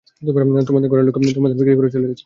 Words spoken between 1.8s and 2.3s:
চলে গেছে।